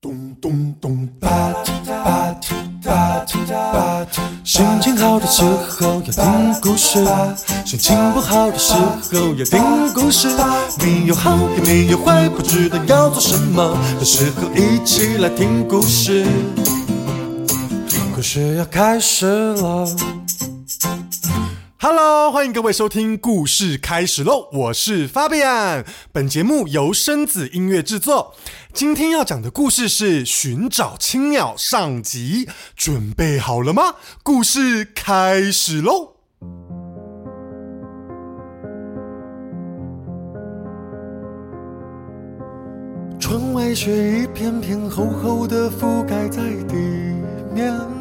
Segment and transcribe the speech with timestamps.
[0.00, 2.52] 咚咚咚，吧唧吧唧
[2.84, 4.20] 吧唧吧唧。
[4.44, 7.04] 心情好的时候要听故事，
[7.64, 10.28] 心情不好的时候要听故事。
[10.78, 16.24] 没有好也没有坏，不知道要做什么的时候，一起来听故事。
[18.14, 19.84] 故事要开始了。
[21.80, 24.48] Hello，欢迎各位收听故事开始喽！
[24.52, 28.34] 我是 Fabian，本节目由生子音乐制作。
[28.72, 33.94] 今天要讲的故事是《寻找青鸟》上集，准备好了吗？
[34.24, 36.14] 故事开始喽！
[43.20, 46.74] 窗外雪一片片厚厚的覆盖在地
[47.54, 47.97] 面。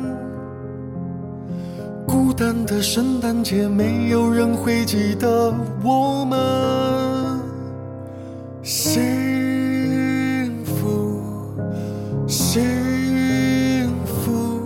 [2.37, 5.51] 单的圣诞节，没有人会记得
[5.83, 7.39] 我们。
[8.61, 11.19] 幸福，
[12.27, 14.59] 幸福，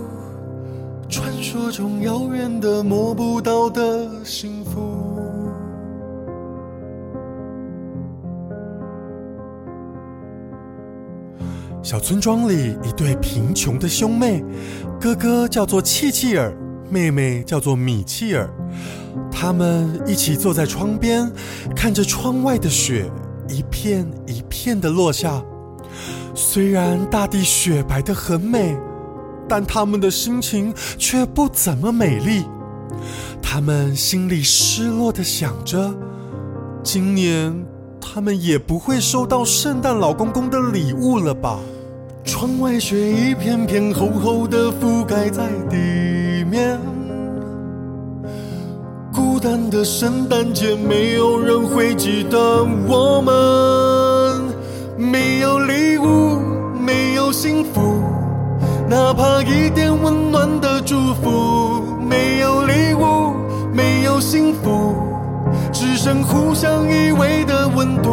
[1.08, 4.82] 传说中遥远的摸不到的幸福。
[11.82, 14.44] 小村庄里，一对贫穷的兄妹，
[15.00, 16.54] 哥哥叫做契契尔。
[16.92, 18.50] 妹妹叫做米切尔，
[19.30, 21.32] 他们一起坐在窗边，
[21.74, 23.10] 看着窗外的雪
[23.48, 25.42] 一片一片的落下。
[26.34, 28.76] 虽然大地雪白的很美，
[29.48, 32.44] 但他们的心情却不怎么美丽。
[33.40, 35.94] 他们心里失落的想着，
[36.82, 37.64] 今年
[38.02, 41.58] 他们也不会收到圣诞老公公的礼物了吧？
[42.22, 46.31] 窗外雪一片片厚厚的覆盖在地。
[46.52, 46.78] 面，
[49.10, 53.32] 孤单的圣诞节，没有人会记得我们。
[54.98, 56.38] 没有礼物，
[56.78, 58.02] 没有幸福，
[58.86, 61.82] 哪怕一点温暖的祝福。
[62.06, 63.32] 没有礼物，
[63.72, 64.94] 没有幸福，
[65.72, 68.10] 只剩互相依偎的温度。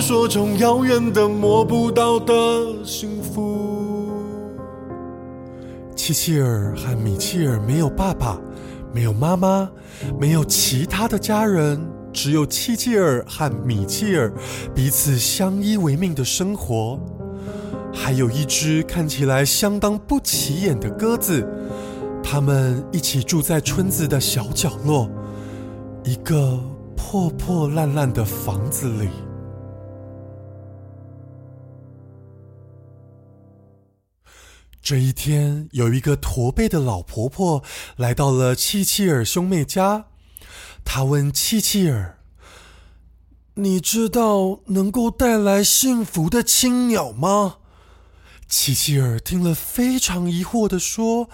[0.00, 2.32] 传说中遥远的摸不到的
[2.82, 4.14] 幸福。
[5.94, 8.40] 契契尔和米契尔没有爸爸，
[8.94, 9.70] 没有妈妈，
[10.18, 11.78] 没有其他的家人，
[12.14, 14.32] 只有契契尔和米契尔
[14.74, 16.98] 彼此相依为命的生活。
[17.92, 21.46] 还有一只看起来相当不起眼的鸽子，
[22.22, 25.10] 他们一起住在村子的小角落，
[26.04, 26.58] 一个
[26.96, 29.06] 破破烂烂的房子里。
[34.82, 37.62] 这一天，有一个驼背的老婆婆
[37.96, 40.06] 来到了契契尔兄妹家。
[40.84, 42.18] 她问契契尔
[43.54, 47.58] ：“你知道能够带来幸福的青鸟吗？”
[48.48, 51.28] 契契尔听了，非常疑惑的说：“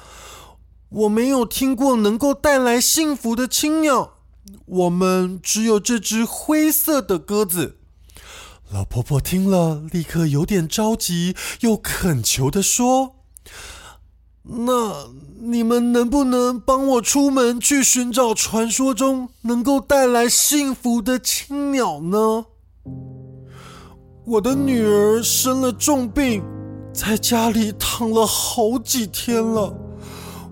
[0.90, 4.18] 我没有听过能够带来幸福的青鸟，
[4.66, 7.78] 我们只有这只灰色的鸽子。”
[8.70, 13.15] 老婆婆听了，立刻有点着急，又恳求的说。
[14.48, 15.08] 那
[15.40, 22.46] 你们能不能帮我出门去寻找传说中能够带来幸福的青鸟呢？
[24.24, 26.42] 我的女儿生了重病，
[26.92, 29.76] 在家里躺了好几天了，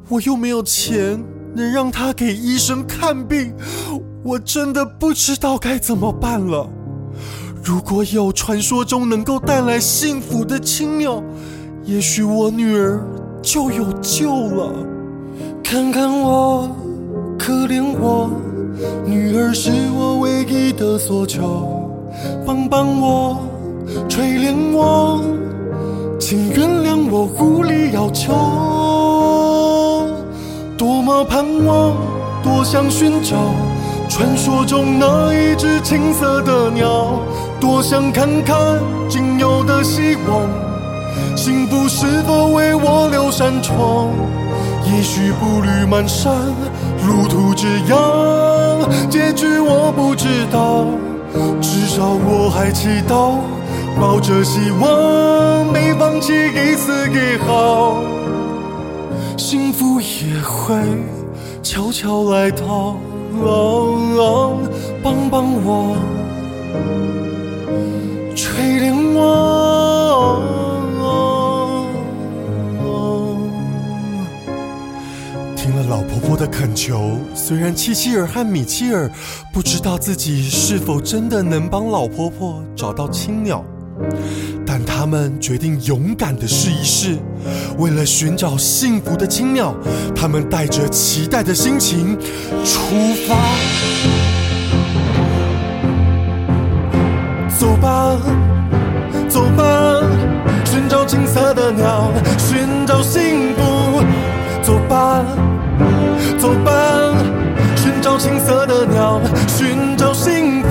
[0.08, 3.54] 我又没有钱能让她给医生看病，
[4.24, 6.68] 我真的不知道该怎么办了。
[7.62, 11.22] 如果有传说中能够带来幸福的青鸟，
[11.84, 13.00] 也许我女儿
[13.44, 14.72] 就有救了。
[15.62, 16.68] 看看我，
[17.38, 18.30] 可怜我，
[19.04, 21.90] 女儿是我唯一的所求。
[22.46, 23.36] 帮帮我，
[24.08, 25.20] 垂怜我，
[26.18, 28.32] 请原谅我无理要求。
[30.78, 31.92] 多么盼望，
[32.42, 33.36] 多想寻找
[34.08, 37.20] 传说中那一只青色的鸟，
[37.60, 40.63] 多想看看仅有的希望。
[41.36, 44.08] 幸福是否为我留扇窗？
[44.86, 46.28] 也许步履蹒跚，
[47.06, 50.86] 路途之遥，结局我不知道。
[51.60, 53.38] 至少我还祈祷，
[54.00, 58.02] 抱着希望，没放弃一次也好。
[59.36, 60.76] 幸福也会
[61.62, 62.94] 悄悄来到，
[65.02, 65.96] 帮帮我，
[68.36, 68.94] 垂怜
[75.64, 79.10] 听了老婆婆的恳求，虽然契契尔和米切尔
[79.50, 83.64] 不知道自己是否真的能帮老婆婆找到青鸟，
[84.66, 87.16] 但他们决定勇敢的试一试。
[87.78, 89.74] 为了寻找幸福的青鸟，
[90.14, 92.14] 他们带着期待的心情
[92.62, 93.34] 出发。
[97.58, 98.18] 走吧，
[99.30, 100.02] 走吧，
[100.66, 104.04] 寻找金色的鸟，寻找幸福。
[104.64, 105.22] 走吧，
[106.38, 106.72] 走吧，
[107.76, 110.68] 寻找青色的鸟，寻找幸福。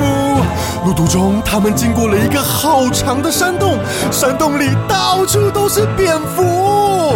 [0.84, 3.78] 路途中，他们经过了一个好长的山洞，
[4.12, 7.14] 山洞里到处都是蝙蝠。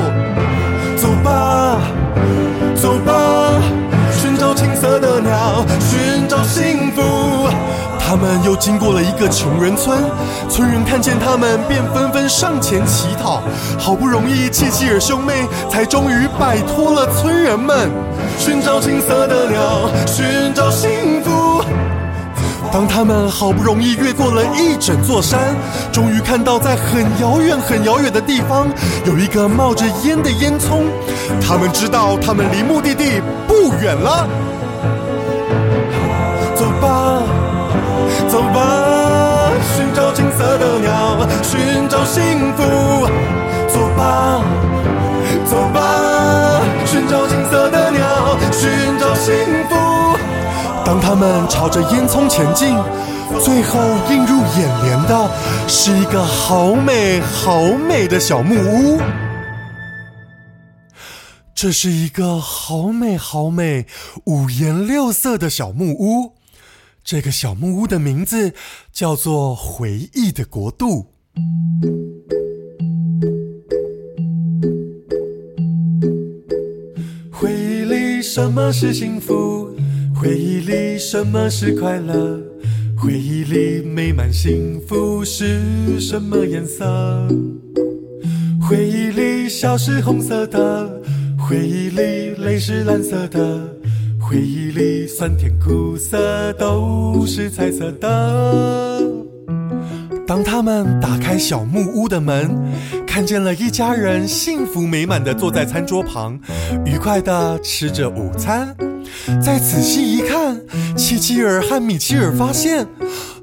[8.28, 10.04] 们又经过了一个穷人村，
[10.50, 13.42] 村人看见他们，便纷纷上前乞讨。
[13.80, 17.90] 好不容易，契契尔兄妹才终于摆脱了村人们，
[18.38, 21.64] 寻找青色的鸟，寻找幸福。
[22.70, 25.56] 当他们好不容易越过了一整座山，
[25.94, 28.68] 终于看到在很遥远、很遥远的地方
[29.06, 30.84] 有一个冒着烟的烟囱，
[31.40, 34.28] 他们知道他们离目的地不远了。
[38.30, 43.08] 走吧，寻找金色的鸟，寻找幸福。
[43.68, 44.44] 走吧，
[45.46, 48.70] 走吧，寻找金色的鸟，寻
[49.00, 49.34] 找幸
[49.70, 49.76] 福。
[50.86, 52.76] 当他们朝着烟囱前进，
[53.44, 53.80] 最后
[54.10, 55.30] 映入眼帘的
[55.68, 59.02] 是一个好美好美的小木屋。
[61.54, 63.88] 这是一个好美好美、
[64.26, 66.37] 五颜六色的小木屋。
[67.08, 68.52] 这个小木屋的名字
[68.92, 71.06] 叫做“回忆的国度”。
[77.32, 79.74] 回忆里什么是幸福？
[80.14, 82.44] 回忆里什么是快乐？
[82.98, 87.26] 回忆里美满幸福是什么颜色？
[88.62, 91.02] 回忆里笑是红色的，
[91.40, 93.77] 回忆里泪是蓝色的。
[94.28, 99.02] 回忆里酸甜苦涩都是彩色的。
[100.28, 102.54] 当他们打开小木屋的门，
[103.08, 106.38] 看见了一家人幸福美满的坐在餐桌旁，
[106.86, 108.76] 愉快的吃着午餐。
[109.42, 110.60] 再仔细一看，
[110.98, 112.86] 契契尔和米奇尔发现，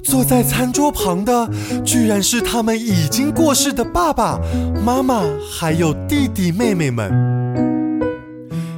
[0.03, 1.49] 坐在餐桌旁的
[1.83, 4.39] 居然是他们已经过世的爸爸
[4.85, 7.11] 妈妈，还有弟弟妹妹们。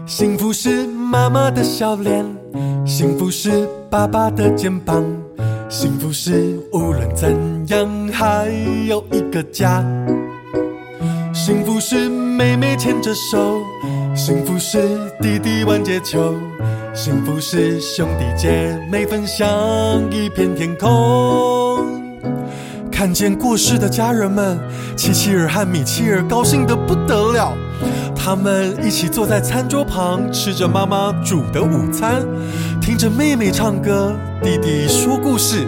[0.07, 0.86] 幸福是。
[1.09, 2.25] 妈妈的笑脸，
[2.85, 5.05] 幸福是爸爸的肩膀，
[5.69, 7.33] 幸福是无论怎
[7.69, 8.49] 样还
[8.89, 9.85] 有一个家。
[11.33, 13.61] 幸福是妹妹牵着手，
[14.17, 16.35] 幸福是弟弟玩街球，
[16.93, 19.47] 幸福是兄弟姐妹分享
[20.11, 21.66] 一片天空。
[22.97, 24.59] 看见过世的家人们，
[24.97, 27.53] 琪琪尔和米切尔高兴得不得了。
[28.17, 32.25] 他们一起坐在餐桌旁，吃着妈妈煮的午餐，
[32.81, 35.67] 听着妹妹唱歌，弟弟说故事。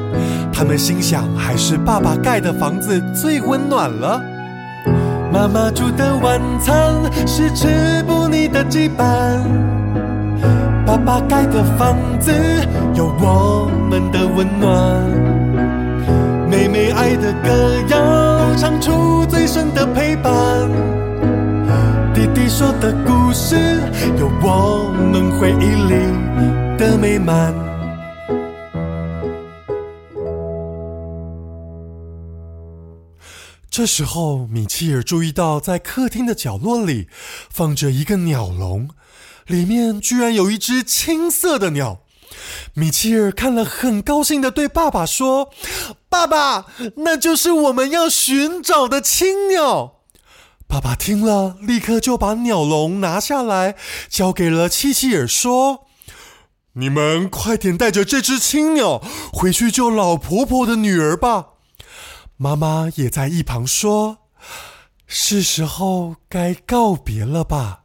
[0.50, 4.18] 他们心想，还是爸爸盖的房子最温暖了。
[5.30, 6.94] 妈妈煮的晚餐
[7.26, 9.38] 是吃不腻的羁绊，
[10.86, 12.32] 爸爸盖的房子
[12.94, 15.28] 有我们的温暖。
[16.50, 20.70] 妹妹爱的歌谣唱出最深的陪伴。
[22.12, 23.56] 弟弟说的故事，
[24.18, 25.94] 有我们回忆里
[26.76, 27.54] 的美满。
[33.70, 37.08] 这时候，米切尔注意到，在客厅的角落里
[37.48, 38.90] 放着一个鸟笼，
[39.46, 42.00] 里面居然有一只青色的鸟。
[42.74, 45.50] 米切尔看了，很高兴的对爸爸说
[46.08, 50.02] ：“爸爸，那就是我们要寻找的青鸟。”
[50.68, 53.74] 爸爸听了，立刻就把鸟笼拿下来，
[54.08, 55.86] 交给了契契尔，说
[56.74, 59.02] ：“你们快点带着这只青鸟
[59.32, 61.46] 回去救老婆婆的女儿吧。”
[62.36, 64.18] 妈妈也在一旁说
[65.08, 67.80] ：“是时候该告别了吧。”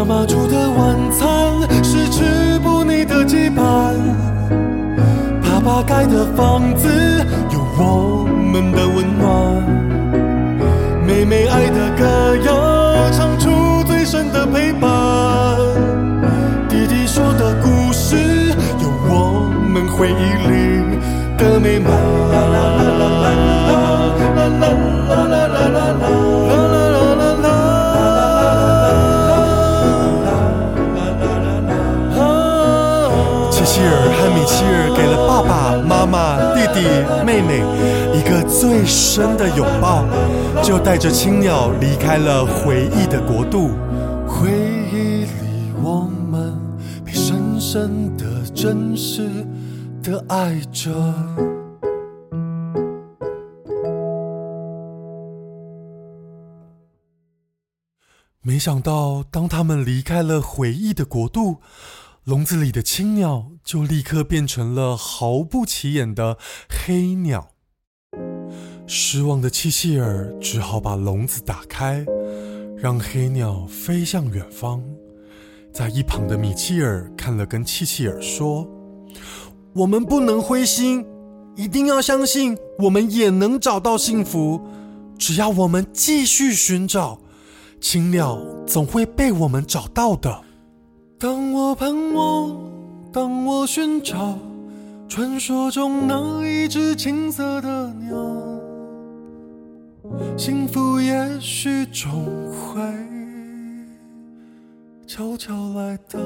[0.00, 3.94] 妈妈煮的晚餐是吃不腻的羁绊，
[5.42, 6.88] 爸爸盖的房子
[7.52, 9.62] 有我们的温暖，
[11.06, 13.50] 妹妹爱的歌谣唱出
[13.84, 14.90] 最深的陪伴，
[16.66, 18.16] 弟弟说的故事
[18.80, 20.14] 有我们回忆
[20.48, 20.98] 里
[21.36, 22.09] 的美满。
[37.48, 40.04] 一个最深的拥抱，
[40.62, 43.70] 就带着青鸟离开了回忆的国度。
[44.26, 44.50] 回
[44.92, 46.54] 忆里，我们
[47.04, 49.28] 被深深的、真实
[50.02, 50.90] 的爱着。
[58.42, 61.58] 没想到，当他们离开了回忆的国度，
[62.24, 66.36] 笼子里的青鸟就立刻变成了毫不起眼的
[66.68, 67.52] 黑鸟。
[68.86, 72.04] 失望的契契尔只好把笼子打开，
[72.76, 74.82] 让黑鸟飞向远方。
[75.72, 78.68] 在一旁的米切尔看了，跟契契尔说
[79.74, 81.06] ：“我们不能灰心，
[81.56, 84.60] 一定要相信，我们也能找到幸福。
[85.18, 87.18] 只要我们继续寻找。”
[87.80, 90.49] 青鸟总会被我们找到的。
[91.22, 92.56] 当我盼望，
[93.12, 94.38] 当我寻找，
[95.06, 98.16] 传说中那一只青色的鸟，
[100.38, 102.10] 幸福也许终
[102.50, 102.80] 会
[105.06, 106.18] 悄悄来到。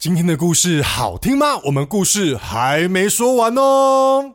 [0.00, 1.56] 今天的故事好听吗？
[1.64, 4.32] 我们故事还没说完哦。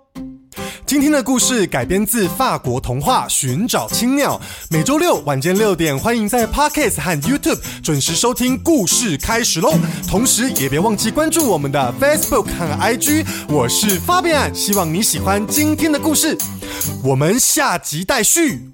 [0.85, 4.37] 今天的故事改编自法国童话《寻找青鸟》，
[4.69, 8.61] 每周六晚间六点，欢迎在 Podcast 和 YouTube 准时收听。
[8.61, 9.73] 故事开始喽！
[10.05, 13.25] 同时也别忘记关注我们的 Facebook 和 IG。
[13.47, 16.37] 我是 Fabian，希望你喜欢今天的故事。
[17.01, 18.72] 我们下集待续。